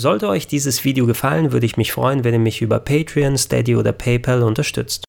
[0.00, 3.74] Sollte euch dieses Video gefallen, würde ich mich freuen, wenn ihr mich über Patreon, Steady
[3.74, 5.02] oder PayPal unterstützt.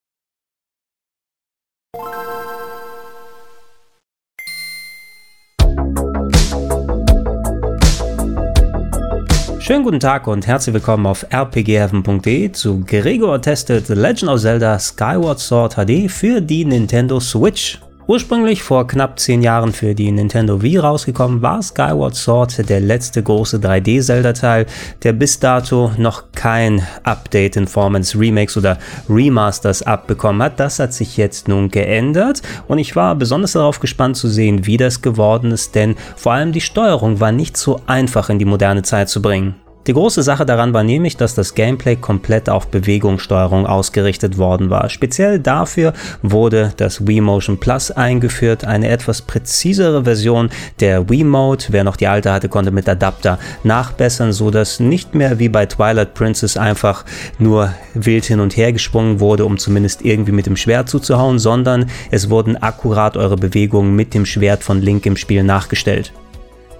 [9.59, 15.37] Schönen guten Tag und herzlich willkommen auf rpgheaven.de zu Gregor testet Legend of Zelda Skyward
[15.37, 17.79] Sword HD für die Nintendo Switch.
[18.09, 23.21] Ursprünglich vor knapp 10 Jahren für die Nintendo Wii rausgekommen, war Skyward Sword der letzte
[23.21, 24.65] große 3D-Zelda-Teil,
[25.03, 30.59] der bis dato noch kein Update in Form eines Remakes oder Remasters abbekommen hat.
[30.59, 34.77] Das hat sich jetzt nun geändert und ich war besonders darauf gespannt zu sehen, wie
[34.77, 38.81] das geworden ist, denn vor allem die Steuerung war nicht so einfach in die moderne
[38.81, 39.53] Zeit zu bringen.
[39.89, 44.87] Die große Sache daran war nämlich, dass das Gameplay komplett auf Bewegungssteuerung ausgerichtet worden war.
[44.91, 51.65] Speziell dafür wurde das Wii Motion Plus eingeführt, eine etwas präzisere Version der Wii Mode.
[51.69, 55.65] Wer noch die alte hatte, konnte mit Adapter nachbessern, so dass nicht mehr wie bei
[55.65, 57.03] Twilight Princess einfach
[57.39, 61.89] nur wild hin und her gesprungen wurde, um zumindest irgendwie mit dem Schwert zuzuhauen, sondern
[62.11, 66.13] es wurden akkurat eure Bewegungen mit dem Schwert von Link im Spiel nachgestellt.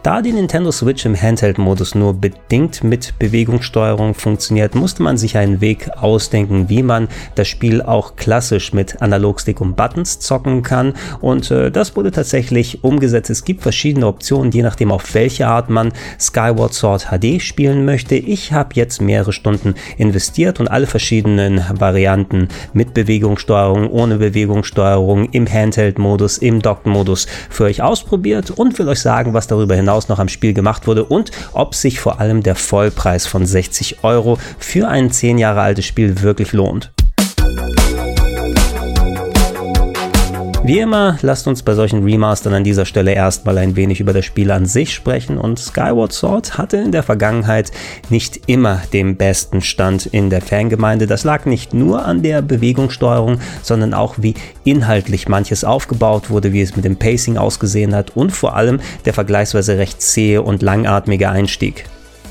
[0.01, 5.59] Da die Nintendo Switch im Handheld-Modus nur bedingt mit Bewegungssteuerung funktioniert, musste man sich einen
[5.59, 10.93] Weg ausdenken, wie man das Spiel auch klassisch mit Analogstick und Buttons zocken kann.
[11.19, 13.29] Und äh, das wurde tatsächlich umgesetzt.
[13.29, 18.15] Es gibt verschiedene Optionen, je nachdem auf welche Art man Skyward Sword HD spielen möchte.
[18.15, 25.45] Ich habe jetzt mehrere Stunden investiert und alle verschiedenen Varianten mit Bewegungssteuerung, ohne Bewegungssteuerung, im
[25.45, 30.19] Handheld-Modus, im Docked-Modus für euch ausprobiert und will euch sagen, was darüber hinaus hinaus noch
[30.19, 34.87] am Spiel gemacht wurde und ob sich vor allem der Vollpreis von 60 Euro für
[34.87, 36.91] ein 10 Jahre altes Spiel wirklich lohnt.
[40.69, 44.23] Wie immer, lasst uns bei solchen Remastern an dieser Stelle erstmal ein wenig über das
[44.23, 47.71] Spiel an sich sprechen und Skyward Sword hatte in der Vergangenheit
[48.11, 51.07] nicht immer den besten Stand in der Fangemeinde.
[51.07, 56.61] Das lag nicht nur an der Bewegungssteuerung, sondern auch wie inhaltlich manches aufgebaut wurde, wie
[56.61, 61.31] es mit dem Pacing ausgesehen hat und vor allem der vergleichsweise recht zähe und langatmige
[61.31, 61.85] Einstieg.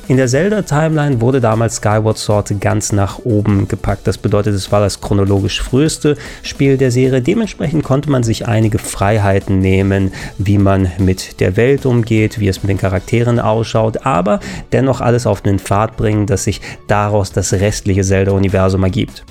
[0.09, 4.07] In der Zelda-Timeline wurde damals Skyward Sword ganz nach oben gepackt.
[4.07, 7.21] Das bedeutet, es war das chronologisch früheste Spiel der Serie.
[7.21, 12.63] Dementsprechend konnte man sich einige Freiheiten nehmen, wie man mit der Welt umgeht, wie es
[12.63, 14.41] mit den Charakteren ausschaut, aber
[14.73, 19.27] dennoch alles auf den Pfad bringen, dass sich daraus das restliche Zelda-Universum ergibt.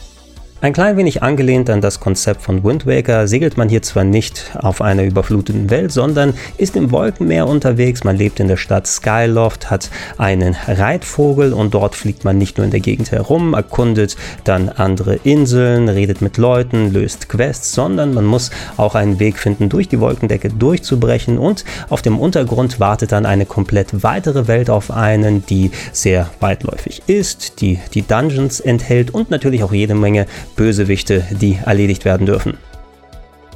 [0.59, 4.56] Ein klein wenig angelehnt an das Konzept von Wind Waker segelt man hier zwar nicht
[4.56, 8.03] auf einer überfluteten Welt, sondern ist im Wolkenmeer unterwegs.
[8.03, 12.66] Man lebt in der Stadt Skyloft, hat einen Reitvogel und dort fliegt man nicht nur
[12.66, 18.25] in der Gegend herum, erkundet dann andere Inseln, redet mit Leuten, löst Quests, sondern man
[18.25, 23.28] muss auch einen Weg finden, durch die Wolkendecke durchzubrechen und auf dem Untergrund wartet dann
[23.28, 29.29] eine komplett weitere Welt auf einen, die sehr weitläufig ist, die die Dungeons enthält und
[29.29, 30.25] natürlich auch jede Menge
[30.57, 32.57] Bösewichte, die erledigt werden dürfen.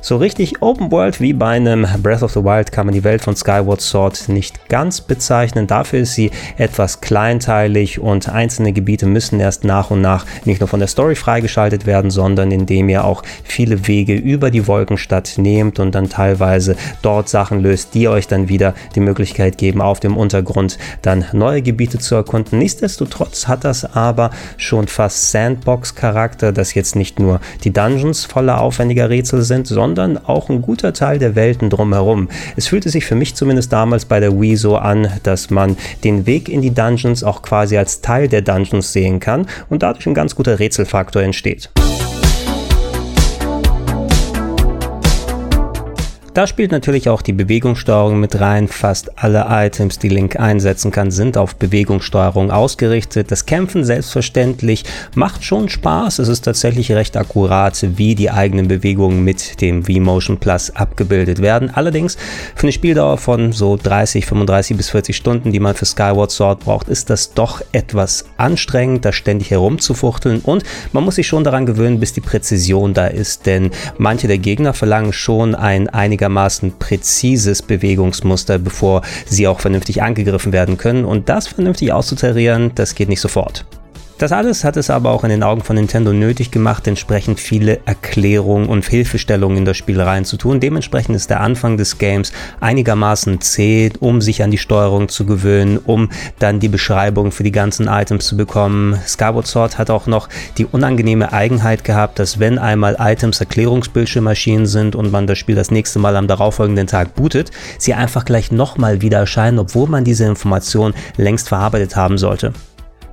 [0.03, 3.21] So richtig Open World wie bei einem Breath of the Wild kann man die Welt
[3.21, 5.67] von Skyward Sword nicht ganz bezeichnen.
[5.67, 10.67] Dafür ist sie etwas kleinteilig und einzelne Gebiete müssen erst nach und nach nicht nur
[10.67, 15.77] von der Story freigeschaltet werden, sondern indem ihr auch viele Wege über die Wolkenstadt nehmt
[15.79, 20.17] und dann teilweise dort Sachen löst, die euch dann wieder die Möglichkeit geben, auf dem
[20.17, 22.57] Untergrund dann neue Gebiete zu erkunden.
[22.57, 29.07] Nichtsdestotrotz hat das aber schon fast Sandbox-Charakter, dass jetzt nicht nur die Dungeons voller aufwendiger
[29.11, 32.29] Rätsel sind, sondern sondern auch ein guter Teil der Welten drumherum.
[32.55, 35.75] Es fühlte sich für mich zumindest damals bei der Wii so an, dass man
[36.05, 40.07] den Weg in die Dungeons auch quasi als Teil der Dungeons sehen kann und dadurch
[40.07, 41.69] ein ganz guter Rätselfaktor entsteht.
[46.33, 48.69] Da spielt natürlich auch die Bewegungssteuerung mit rein.
[48.69, 53.31] Fast alle Items, die Link einsetzen kann, sind auf Bewegungssteuerung ausgerichtet.
[53.31, 56.19] Das Kämpfen selbstverständlich macht schon Spaß.
[56.19, 61.69] Es ist tatsächlich recht akkurat, wie die eigenen Bewegungen mit dem V-Motion Plus abgebildet werden.
[61.69, 62.15] Allerdings
[62.55, 66.61] für eine Spieldauer von so 30, 35 bis 40 Stunden, die man für Skyward Sword
[66.61, 70.63] braucht, ist das doch etwas anstrengend, da ständig herumzufuchteln und
[70.93, 74.73] man muss sich schon daran gewöhnen, bis die Präzision da ist, denn manche der Gegner
[74.73, 81.03] verlangen schon ein einiges einigermaßen präzises Bewegungsmuster, bevor sie auch vernünftig angegriffen werden können.
[81.03, 83.65] Und das vernünftig auszutarieren, das geht nicht sofort.
[84.21, 87.79] Das alles hat es aber auch in den Augen von Nintendo nötig gemacht, entsprechend viele
[87.87, 90.59] Erklärungen und Hilfestellungen in das Spiel reinzutun.
[90.59, 95.79] Dementsprechend ist der Anfang des Games einigermaßen zäh, um sich an die Steuerung zu gewöhnen,
[95.79, 98.95] um dann die Beschreibung für die ganzen Items zu bekommen.
[99.07, 100.29] Skyward Sword hat auch noch
[100.59, 105.71] die unangenehme Eigenheit gehabt, dass wenn einmal Items Erklärungsbildschirmmaschinen sind und man das Spiel das
[105.71, 110.25] nächste Mal am darauffolgenden Tag bootet, sie einfach gleich nochmal wieder erscheinen, obwohl man diese
[110.25, 112.53] Information längst verarbeitet haben sollte.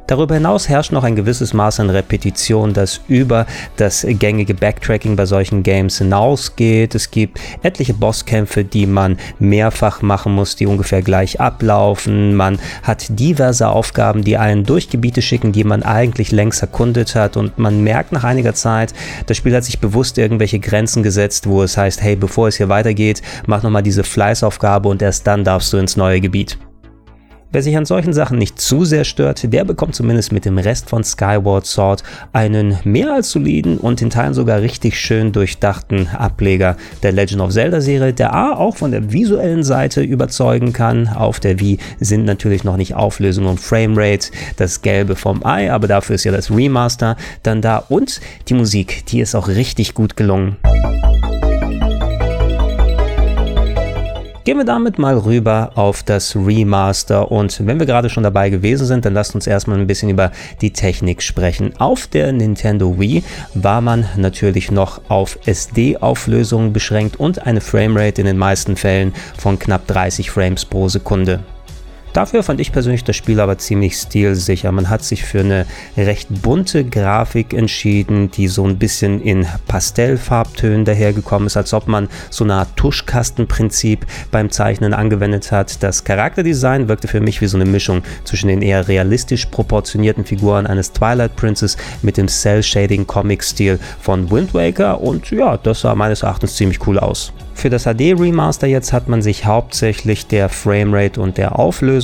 [0.08, 3.44] Darüber hinaus herrscht noch ein gewisses Maß an Repetition, das über
[3.76, 6.94] das gängige Backtracking bei solchen Games hinausgeht.
[6.94, 12.34] Es gibt etliche Bosskämpfe, die man mehrfach machen muss, die ungefähr gleich ablaufen.
[12.34, 17.36] Man hat diverse Aufgaben, die einen durch Gebiete schicken, die man eigentlich längst erkundet hat
[17.36, 18.94] und man merkt nach einiger Zeit,
[19.26, 22.70] das Spiel hat sich bewusst irgendwelche Grenzen gesetzt, wo es heißt, hey, bevor es hier
[22.70, 26.56] weitergeht, mach nochmal diese Fleißaufgabe und erst dann darfst du ins neue Gebiet.
[27.50, 30.90] Wer sich an solchen Sachen nicht zu sehr stört, der bekommt zumindest mit dem Rest
[30.90, 32.02] von Skyward Sword
[32.34, 37.50] einen mehr als soliden und in Teilen sogar richtig schön durchdachten Ableger der Legend of
[37.50, 41.08] Zelda Serie, der A auch von der visuellen Seite überzeugen kann.
[41.08, 45.88] Auf der Wii sind natürlich noch nicht Auflösung und Framerate das Gelbe vom Ei, aber
[45.88, 50.18] dafür ist ja das Remaster dann da und die Musik, die ist auch richtig gut
[50.18, 50.58] gelungen.
[54.48, 58.86] Gehen wir damit mal rüber auf das Remaster und wenn wir gerade schon dabei gewesen
[58.86, 61.74] sind, dann lasst uns erstmal ein bisschen über die Technik sprechen.
[61.78, 63.22] Auf der Nintendo Wii
[63.52, 69.58] war man natürlich noch auf SD-Auflösungen beschränkt und eine Framerate in den meisten Fällen von
[69.58, 71.40] knapp 30 Frames pro Sekunde.
[72.12, 74.72] Dafür fand ich persönlich das Spiel aber ziemlich stilsicher.
[74.72, 75.66] Man hat sich für eine
[75.96, 82.08] recht bunte Grafik entschieden, die so ein bisschen in Pastellfarbtönen dahergekommen ist, als ob man
[82.30, 85.82] so eine Art Tuschkastenprinzip beim Zeichnen angewendet hat.
[85.82, 90.66] Das Charakterdesign wirkte für mich wie so eine Mischung zwischen den eher realistisch proportionierten Figuren
[90.66, 96.56] eines Twilight Princess mit dem Cell-Shading-Comic-Stil von Wind Waker und ja, das sah meines Erachtens
[96.56, 97.32] ziemlich cool aus.
[97.54, 101.97] Für das HD Remaster jetzt hat man sich hauptsächlich der Framerate und der Auflösung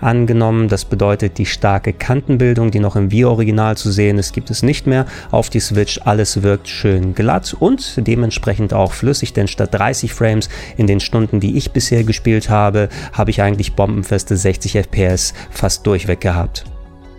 [0.00, 0.68] angenommen.
[0.68, 4.86] Das bedeutet, die starke Kantenbildung, die noch im Wii-Original zu sehen ist, gibt es nicht
[4.86, 5.06] mehr.
[5.30, 10.48] Auf die Switch alles wirkt schön glatt und dementsprechend auch flüssig, denn statt 30 Frames
[10.76, 15.86] in den Stunden, die ich bisher gespielt habe, habe ich eigentlich bombenfeste 60 FPS fast
[15.86, 16.64] durchweg gehabt.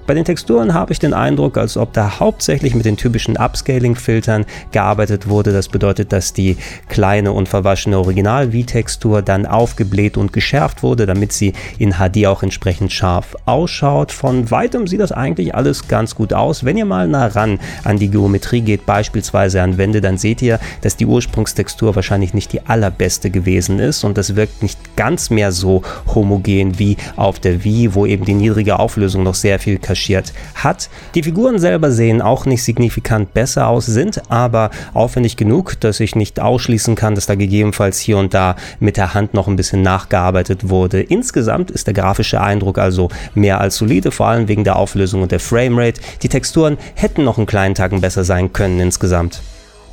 [0.06, 4.46] Bei den Texturen habe ich den Eindruck, als ob da hauptsächlich mit den typischen Upscaling-Filtern
[4.74, 5.54] gearbeitet wurde.
[5.54, 6.58] Das bedeutet, dass die
[6.90, 12.92] kleine und verwaschene Original-V-Textur dann aufgebläht und geschärft wurde, damit sie in HD auch entsprechend
[12.92, 14.12] scharf ausschaut.
[14.12, 16.66] Von weitem sieht das eigentlich alles ganz gut aus.
[16.66, 20.60] Wenn ihr mal nah ran an die Geometrie geht, beispielsweise an Wände, dann seht ihr,
[20.82, 25.54] dass die Ursprungstextur wahrscheinlich nicht die allerbeste gewesen ist und das wirkt nicht ganz mehr
[25.54, 25.82] so
[26.14, 30.90] homogen wie auf der Wii, wo eben die niedrige Auflösung noch sehr viel kaschiert hat.
[31.14, 36.16] Die Figuren selber sehen auch nicht signifikant besser aus, sind aber aufwendig genug, dass ich
[36.16, 39.84] nicht ausschließen kann, dass da gegebenenfalls hier und da mit der Hand noch ein bisschen
[39.84, 41.02] nachgearbeitet wurde.
[41.02, 45.32] Insgesamt ist der grafische Eindruck also mehr als solide, vor allem wegen der Auflösung und
[45.32, 46.02] der Framerate.
[46.24, 49.44] Die Texturen hätten noch einen kleinen Tacken besser sein können insgesamt.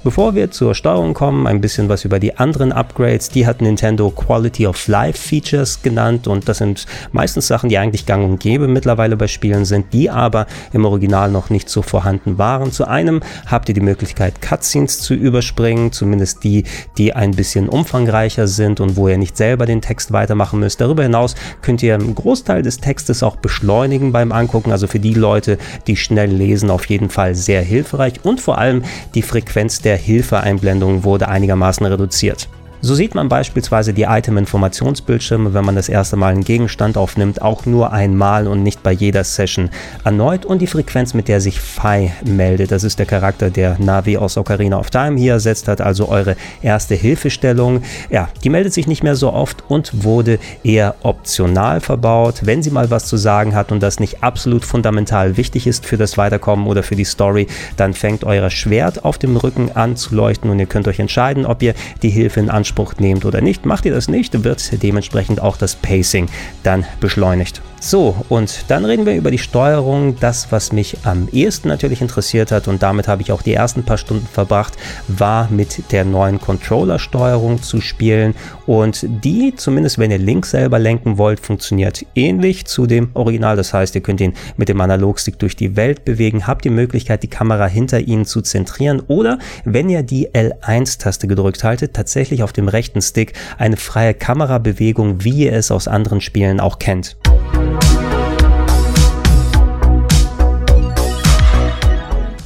[0.02, 3.29] Bevor wir zur Steuerung kommen, ein bisschen was über die anderen Upgrades.
[3.29, 8.06] Die hat Nintendo Quality of Life Features genannt und das sind meistens Sachen, die eigentlich
[8.06, 12.38] gang und gäbe mittlerweile bei Spielen sind, die aber im Original noch nicht so vorhanden
[12.38, 12.73] waren.
[12.73, 16.64] Zu einem habt ihr die Möglichkeit, Cutscenes zu überspringen, zumindest die,
[16.97, 20.81] die ein bisschen umfangreicher sind und wo ihr nicht selber den Text weitermachen müsst.
[20.81, 25.12] Darüber hinaus könnt ihr einen Großteil des Textes auch beschleunigen beim Angucken, also für die
[25.12, 28.82] Leute, die schnell lesen, auf jeden Fall sehr hilfreich und vor allem
[29.14, 32.48] die Frequenz der der Hilfeeinblendung wurde einigermaßen reduziert.
[32.82, 37.66] So sieht man beispielsweise die Item-Informationsbildschirme, wenn man das erste Mal einen Gegenstand aufnimmt, auch
[37.66, 39.68] nur einmal und nicht bei jeder Session
[40.02, 42.70] erneut und die Frequenz, mit der sich Fi meldet.
[42.70, 46.37] Das ist der Charakter, der Navi aus Ocarina of Time hier ersetzt hat, also eure
[46.62, 47.82] erste Hilfestellung.
[48.08, 52.40] Ja, die meldet sich nicht mehr so oft und wurde eher optional verbaut.
[52.46, 55.99] Wenn sie mal was zu sagen hat und das nicht absolut fundamental wichtig ist für
[55.99, 57.46] das Weiterkommen oder für die Story,
[57.76, 61.44] dann fängt euer Schwert auf dem Rücken an zu leuchten und ihr könnt euch entscheiden,
[61.44, 63.66] ob ihr die Hilfe in Anspruch Anspruch nehmt oder nicht.
[63.66, 66.28] Macht ihr das nicht, wird dementsprechend auch das Pacing
[66.62, 67.60] dann beschleunigt.
[67.80, 70.16] So, und dann reden wir über die Steuerung.
[70.20, 73.82] Das, was mich am ehesten natürlich interessiert hat und damit habe ich auch die ersten
[73.82, 74.74] paar Stunden verbracht,
[75.08, 78.34] war mit der neuen Controller-Steuerung zu spielen.
[78.70, 83.56] Und die, zumindest wenn ihr links selber lenken wollt, funktioniert ähnlich zu dem Original.
[83.56, 87.24] Das heißt, ihr könnt ihn mit dem Analogstick durch die Welt bewegen, habt die Möglichkeit,
[87.24, 92.52] die Kamera hinter ihnen zu zentrieren oder wenn ihr die L1-Taste gedrückt haltet, tatsächlich auf
[92.52, 97.16] dem rechten Stick eine freie Kamerabewegung, wie ihr es aus anderen Spielen auch kennt.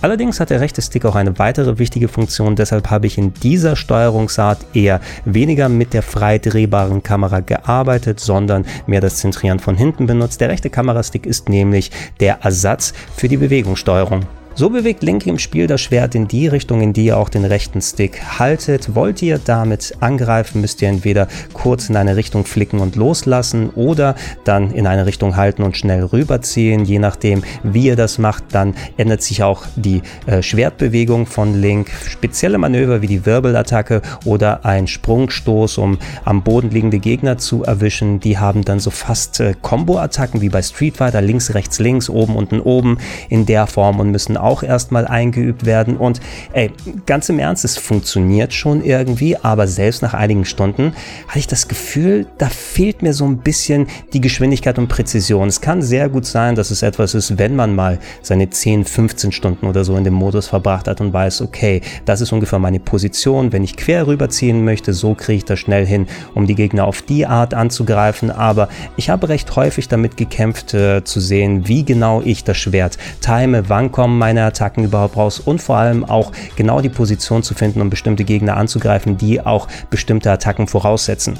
[0.04, 3.74] Allerdings hat der rechte Stick auch eine weitere wichtige Funktion, deshalb habe ich in dieser
[3.74, 10.06] Steuerungsart eher weniger mit der frei drehbaren Kamera gearbeitet, sondern mehr das Zentrieren von hinten
[10.06, 10.42] benutzt.
[10.42, 14.26] Der rechte Kamerastick ist nämlich der Ersatz für die Bewegungssteuerung.
[14.56, 17.44] So bewegt Link im Spiel das Schwert in die Richtung, in die ihr auch den
[17.44, 18.94] rechten Stick haltet.
[18.94, 24.14] Wollt ihr damit angreifen, müsst ihr entweder kurz in eine Richtung flicken und loslassen oder
[24.44, 26.84] dann in eine Richtung halten und schnell rüberziehen.
[26.84, 31.90] Je nachdem, wie ihr das macht, dann ändert sich auch die äh, Schwertbewegung von Link.
[32.08, 38.20] Spezielle Manöver wie die Wirbelattacke oder ein Sprungstoß, um am Boden liegende Gegner zu erwischen,
[38.20, 42.36] die haben dann so fast äh, Combo-Attacken wie bei Street Fighter, links, rechts, links, oben,
[42.36, 45.96] unten, oben in der Form und müssen auch erstmal eingeübt werden.
[45.96, 46.20] Und
[46.52, 46.70] ey,
[47.06, 50.92] ganz im Ernst, es funktioniert schon irgendwie, aber selbst nach einigen Stunden
[51.28, 55.48] hatte ich das Gefühl, da fehlt mir so ein bisschen die Geschwindigkeit und Präzision.
[55.48, 59.32] Es kann sehr gut sein, dass es etwas ist, wenn man mal seine 10, 15
[59.32, 62.80] Stunden oder so in dem Modus verbracht hat und weiß, okay, das ist ungefähr meine
[62.80, 63.52] Position.
[63.52, 67.02] Wenn ich quer rüberziehen möchte, so kriege ich das schnell hin, um die Gegner auf
[67.02, 68.30] die Art anzugreifen.
[68.30, 72.98] Aber ich habe recht häufig damit gekämpft, äh, zu sehen, wie genau ich das Schwert
[73.20, 77.42] time, wann kommen meine meine Attacken überhaupt raus und vor allem auch genau die Position
[77.44, 81.38] zu finden, um bestimmte Gegner anzugreifen, die auch bestimmte Attacken voraussetzen.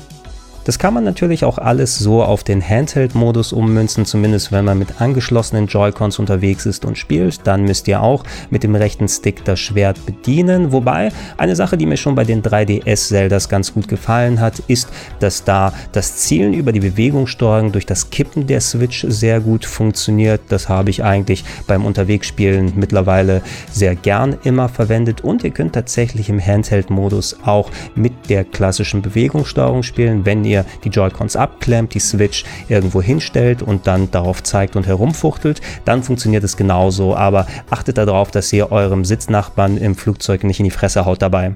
[0.64, 5.00] Das kann man natürlich auch alles so auf den Handheld-Modus ummünzen, zumindest wenn man mit
[5.00, 7.46] angeschlossenen Joy-Cons unterwegs ist und spielt.
[7.46, 10.72] Dann müsst ihr auch mit dem rechten Stick das Schwert bedienen.
[10.72, 14.88] Wobei eine Sache, die mir schon bei den 3DS-Zeldas ganz gut gefallen hat, ist,
[15.20, 20.40] dass da das Zielen über die Bewegungssteuerung durch das Kippen der Switch sehr gut funktioniert.
[20.48, 26.30] Das habe ich eigentlich beim Unterwegsspielen mittlerweile sehr gern immer verwendet und ihr könnt tatsächlich
[26.30, 32.00] im Handheld-Modus auch mit der klassischen Bewegungssteuerung spielen, wenn ihr ihr die Joy-Cons abklemmt, die
[32.00, 37.16] Switch irgendwo hinstellt und dann darauf zeigt und herumfuchtelt, dann funktioniert es genauso.
[37.16, 41.54] Aber achtet darauf, dass ihr eurem Sitznachbarn im Flugzeug nicht in die Fresse haut dabei.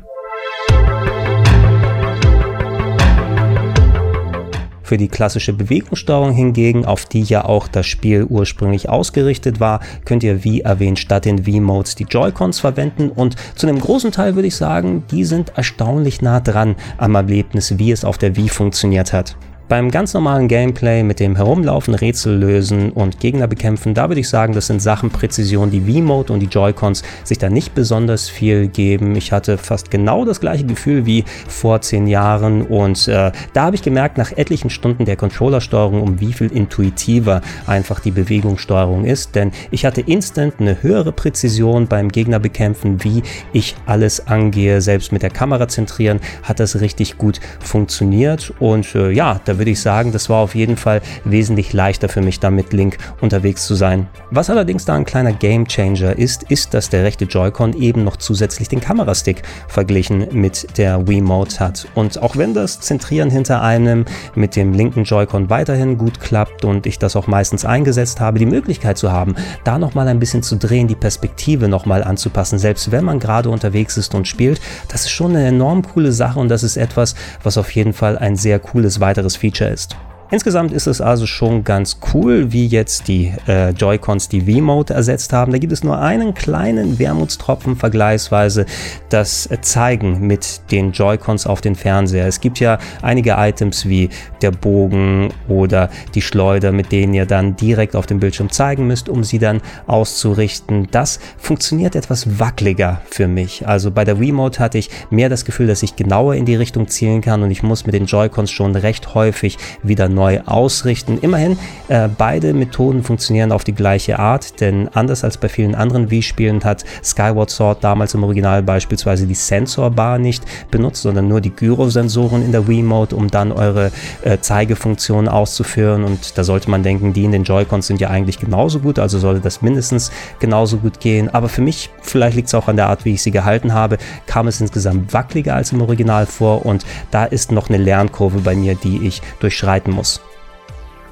[4.89, 10.23] Für die klassische Bewegungssteuerung hingegen, auf die ja auch das Spiel ursprünglich ausgerichtet war, könnt
[10.23, 14.49] ihr wie erwähnt statt den V-Modes die Joy-Cons verwenden und zu einem großen Teil würde
[14.49, 19.13] ich sagen, die sind erstaunlich nah dran am Erlebnis, wie es auf der Wii funktioniert
[19.13, 19.37] hat.
[19.69, 24.29] Beim ganz normalen Gameplay mit dem Herumlaufen, Rätsel lösen und Gegner bekämpfen, da würde ich
[24.31, 28.69] sagen, das sind Sachen Präzision, die V-Mode und die Joy-Cons sich da nicht besonders viel
[28.69, 29.15] geben.
[29.15, 33.77] Ich hatte fast genau das gleiche Gefühl wie vor zehn Jahren und äh, da habe
[33.77, 39.35] ich gemerkt, nach etlichen Stunden der Controllersteuerung, um wie viel intuitiver einfach die Bewegungssteuerung ist,
[39.35, 43.23] denn ich hatte instant eine höhere Präzision beim Gegner bekämpfen, wie
[43.53, 49.11] ich alles angehe, selbst mit der Kamera zentrieren, hat das richtig gut funktioniert und äh,
[49.11, 52.51] ja, da würde ich sagen, das war auf jeden Fall wesentlich leichter für mich, da
[52.51, 54.09] mit Link unterwegs zu sein.
[54.31, 58.17] Was allerdings da ein kleiner Game Changer ist, ist, dass der rechte Joy-Con eben noch
[58.17, 61.89] zusätzlich den Kamerastick verglichen mit der Wiimote hat.
[61.95, 66.87] Und auch wenn das Zentrieren hinter einem mit dem linken Joy-Con weiterhin gut klappt und
[66.87, 69.35] ich das auch meistens eingesetzt habe, die Möglichkeit zu haben,
[69.65, 73.97] da nochmal ein bisschen zu drehen, die Perspektive nochmal anzupassen, selbst wenn man gerade unterwegs
[73.97, 77.59] ist und spielt, das ist schon eine enorm coole Sache und das ist etwas, was
[77.59, 80.08] auf jeden Fall ein sehr cooles weiteres Feature Feature ist.
[80.31, 85.33] Insgesamt ist es also schon ganz cool, wie jetzt die äh, Joy-Cons die V-Mode ersetzt
[85.33, 85.53] haben.
[85.53, 88.67] Da gibt es nur einen kleinen Wermutstropfen vergleichsweise,
[89.09, 92.27] das Zeigen mit den Joy-Cons auf den Fernseher.
[92.27, 94.11] Es gibt ja einige Items wie
[94.43, 99.09] der Bogen oder die Schleuder, mit denen ihr dann direkt auf dem Bildschirm zeigen müsst,
[99.09, 100.89] um sie dann auszurichten.
[100.91, 103.67] Das funktioniert etwas wackeliger für mich.
[103.67, 106.87] Also bei der V-Mode hatte ich mehr das Gefühl, dass ich genauer in die Richtung
[106.89, 111.19] zielen kann und ich muss mit den Joy-Cons schon recht häufig wieder neu ausrichten.
[111.21, 111.57] Immerhin,
[111.87, 116.65] äh, beide Methoden funktionieren auf die gleiche Art, denn anders als bei vielen anderen Wii-Spielen
[116.65, 122.45] hat Skyward Sword damals im Original beispielsweise die Sensorbar nicht benutzt, sondern nur die Gyrosensoren
[122.45, 126.03] in der Wii-Mode, um dann eure äh, Zeigefunktion auszuführen.
[126.03, 129.21] Und da sollte man denken, die in den Joy-Cons sind ja eigentlich genauso gut, also
[129.21, 130.11] sollte das mindestens
[130.41, 131.33] genauso gut gehen.
[131.33, 133.99] Aber für mich, vielleicht liegt es auch an der Art, wie ich sie gehalten habe,
[134.27, 138.57] kam es insgesamt wackeliger als im Original vor und da ist noch eine Lernkurve bei
[138.57, 140.08] mir, die ich durchschreiten muss.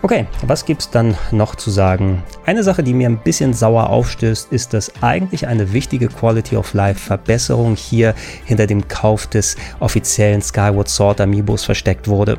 [0.06, 2.22] Okay, was gibt's dann noch zu sagen?
[2.44, 6.74] Eine Sache, die mir ein bisschen sauer aufstößt, ist, dass eigentlich eine wichtige Quality of
[6.74, 12.38] Life Verbesserung hier hinter dem Kauf des offiziellen Skyward Sword Amiibos versteckt wurde.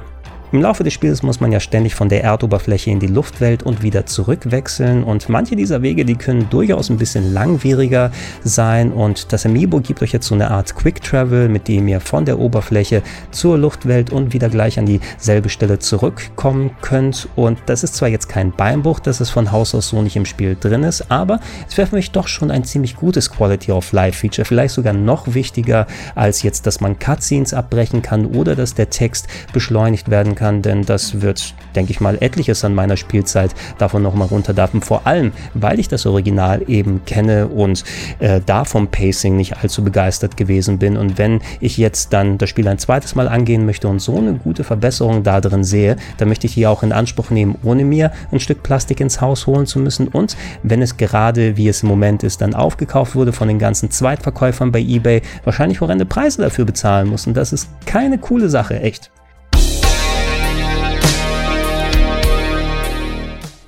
[0.53, 3.83] Im Laufe des Spiels muss man ja ständig von der Erdoberfläche in die Luftwelt und
[3.83, 5.03] wieder zurückwechseln.
[5.03, 8.11] Und manche dieser Wege, die können durchaus ein bisschen langwieriger
[8.45, 8.93] sein.
[8.93, 12.23] Und das Amiibo gibt euch jetzt so eine Art Quick Travel, mit dem ihr von
[12.23, 13.01] der Oberfläche
[13.31, 17.27] zur Luftwelt und wieder gleich an dieselbe Stelle zurückkommen könnt.
[17.35, 20.25] Und das ist zwar jetzt kein Beinbruch, dass es von Haus aus so nicht im
[20.25, 23.91] Spiel drin ist, aber es wäre für mich doch schon ein ziemlich gutes Quality of
[23.91, 28.75] Life Feature, vielleicht sogar noch wichtiger als jetzt, dass man Cutscenes abbrechen kann oder dass
[28.75, 33.53] der Text beschleunigt werden kann, denn das wird, denke ich mal, etliches an meiner Spielzeit
[33.77, 34.81] davon nochmal runterdarfen.
[34.81, 37.83] Vor allem, weil ich das Original eben kenne und
[38.19, 40.95] äh, da vom Pacing nicht allzu begeistert gewesen bin.
[40.95, 44.35] Und wenn ich jetzt dann das Spiel ein zweites Mal angehen möchte und so eine
[44.35, 48.11] gute Verbesserung da drin sehe, dann möchte ich die auch in Anspruch nehmen, ohne mir
[48.31, 50.07] ein Stück Plastik ins Haus holen zu müssen.
[50.07, 53.89] Und wenn es gerade, wie es im Moment ist, dann aufgekauft wurde von den ganzen
[53.89, 57.25] Zweitverkäufern bei eBay, wahrscheinlich horrende Preise dafür bezahlen muss.
[57.25, 59.11] Und das ist keine coole Sache, echt.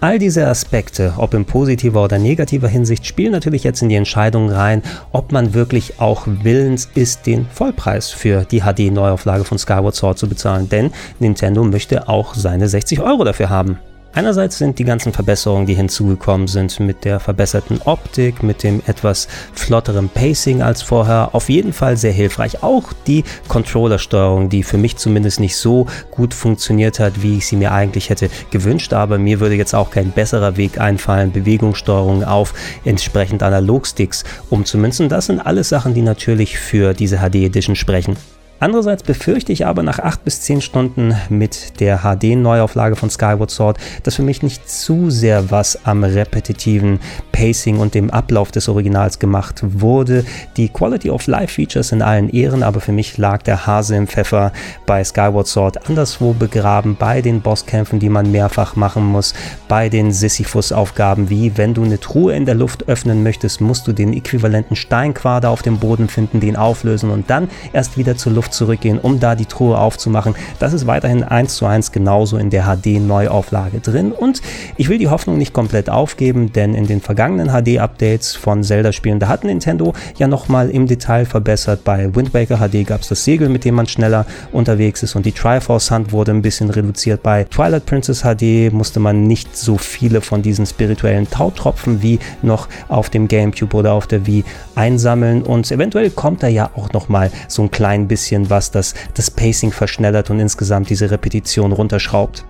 [0.01, 4.49] All diese Aspekte, ob in positiver oder negativer Hinsicht, spielen natürlich jetzt in die Entscheidung
[4.49, 10.17] rein, ob man wirklich auch willens ist, den Vollpreis für die HD-Neuauflage von Skyward Sword
[10.17, 10.69] zu bezahlen.
[10.69, 13.77] Denn Nintendo möchte auch seine 60 Euro dafür haben.
[14.19, 19.29] Einerseits sind die ganzen Verbesserungen, die hinzugekommen sind, mit der verbesserten Optik, mit dem etwas
[19.53, 22.61] flotteren Pacing als vorher, auf jeden Fall sehr hilfreich.
[22.61, 27.55] Auch die Controllersteuerung, die für mich zumindest nicht so gut funktioniert hat, wie ich sie
[27.55, 32.53] mir eigentlich hätte gewünscht, aber mir würde jetzt auch kein besserer Weg einfallen, Bewegungssteuerung auf
[32.83, 35.07] entsprechend Analogsticks umzumünzen.
[35.07, 38.17] Das sind alles Sachen, die natürlich für diese HD Edition sprechen.
[38.61, 43.77] Andererseits befürchte ich aber nach 8 bis 10 Stunden mit der HD-Neuauflage von Skyward Sword,
[44.03, 46.99] dass für mich nicht zu sehr was am repetitiven
[47.31, 50.25] Pacing und dem Ablauf des Originals gemacht wurde.
[50.57, 54.07] Die Quality of Life Features in allen Ehren, aber für mich lag der Hase im
[54.07, 54.51] Pfeffer
[54.85, 59.33] bei Skyward Sword anderswo begraben, bei den Bosskämpfen, die man mehrfach machen muss,
[59.69, 63.93] bei den Sisyphus-Aufgaben, wie wenn du eine Truhe in der Luft öffnen möchtest, musst du
[63.93, 68.48] den äquivalenten Steinquader auf dem Boden finden, den auflösen und dann erst wieder zur Luft
[68.51, 70.35] zurückgehen, um da die Truhe aufzumachen.
[70.59, 74.41] Das ist weiterhin eins zu eins genauso in der HD-Neuauflage drin und
[74.77, 79.27] ich will die Hoffnung nicht komplett aufgeben, denn in den vergangenen HD-Updates von Zelda-Spielen, da
[79.27, 81.83] hat Nintendo ja nochmal im Detail verbessert.
[81.83, 85.25] Bei Wind Waker HD gab es das Segel, mit dem man schneller unterwegs ist und
[85.25, 87.23] die Triforce Hand wurde ein bisschen reduziert.
[87.23, 92.67] Bei Twilight Princess HD musste man nicht so viele von diesen spirituellen Tautropfen wie noch
[92.87, 94.43] auf dem GameCube oder auf der Wii
[94.75, 98.93] einsammeln und eventuell kommt da ja auch nochmal so ein klein bisschen bisschen was, das
[99.13, 102.45] das Pacing verschnellert und insgesamt diese Repetition runterschraubt.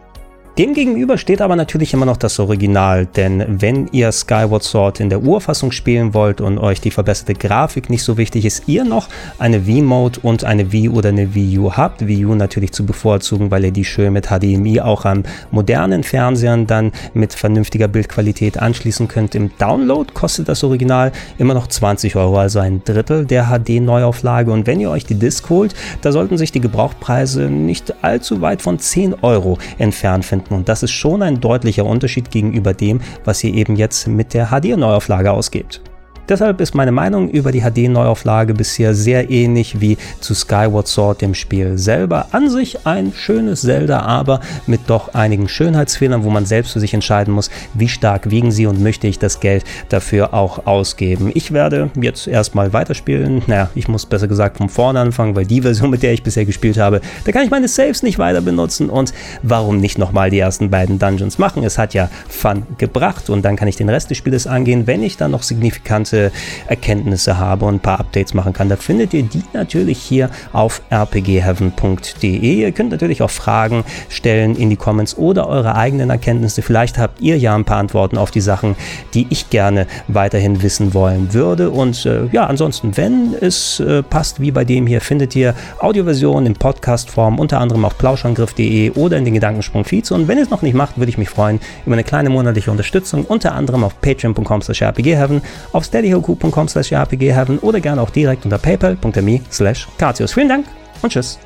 [0.57, 5.23] Demgegenüber steht aber natürlich immer noch das Original, denn wenn ihr Skyward Sword in der
[5.23, 9.07] Urfassung spielen wollt und euch die verbesserte Grafik nicht so wichtig ist, ihr noch
[9.37, 13.51] eine Wii-Mode und eine Wii oder eine Wii U habt, Wii U natürlich zu bevorzugen,
[13.51, 19.07] weil ihr die schön mit HDMI auch an modernen Fernsehern dann mit vernünftiger Bildqualität anschließen
[19.07, 19.35] könnt.
[19.35, 24.67] Im Download kostet das Original immer noch 20 Euro, also ein Drittel der HD-Neuauflage und
[24.67, 28.77] wenn ihr euch die Disc holt, da sollten sich die Gebrauchpreise nicht allzu weit von
[28.77, 30.53] 10 Euro entfernt finden finden.
[30.53, 34.47] Und das ist schon ein deutlicher Unterschied gegenüber dem, was ihr eben jetzt mit der
[34.47, 35.81] HD-Neuauflage ausgebt.
[36.29, 41.33] Deshalb ist meine Meinung über die HD-Neuauflage bisher sehr ähnlich wie zu Skyward Sword, dem
[41.33, 42.27] Spiel selber.
[42.33, 46.93] An sich ein schönes Zelda, aber mit doch einigen Schönheitsfehlern, wo man selbst für sich
[46.93, 51.31] entscheiden muss, wie stark wiegen sie und möchte ich das Geld dafür auch ausgeben.
[51.33, 53.41] Ich werde jetzt erstmal weiterspielen.
[53.47, 56.45] Naja, ich muss besser gesagt von vorne anfangen, weil die Version, mit der ich bisher
[56.45, 60.37] gespielt habe, da kann ich meine Saves nicht weiter benutzen und warum nicht nochmal die
[60.37, 61.63] ersten beiden Dungeons machen?
[61.63, 65.01] Es hat ja Fun gebracht und dann kann ich den Rest des Spieles angehen, wenn
[65.01, 66.31] ich dann noch signifikante gewisse
[66.67, 68.69] Erkenntnisse habe und ein paar Updates machen kann.
[68.69, 72.37] Da findet ihr die natürlich hier auf rpgheaven.de.
[72.37, 76.61] Ihr könnt natürlich auch Fragen stellen in die Comments oder eure eigenen Erkenntnisse.
[76.61, 78.75] Vielleicht habt ihr ja ein paar Antworten auf die Sachen,
[79.13, 81.69] die ich gerne weiterhin wissen wollen würde.
[81.71, 86.47] Und äh, ja, ansonsten, wenn es äh, passt, wie bei dem hier, findet ihr Audioversionen
[86.47, 90.11] in Podcast-Form, unter anderem auf plauschangriff.de oder in den Gedankensprung-Feeds.
[90.11, 92.71] Und wenn ihr es noch nicht macht, würde ich mich freuen über eine kleine monatliche
[92.71, 98.57] Unterstützung, unter anderem auf patreon.com/rpgheaven, auf steady steadyhoku.com slash rpgheaven oder gerne auch direkt unter
[98.57, 99.87] paypal.me slash
[100.33, 100.65] Vielen Dank
[101.01, 101.39] und tschüss.